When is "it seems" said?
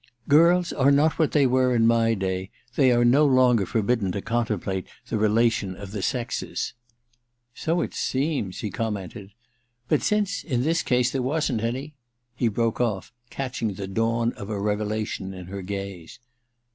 7.81-8.61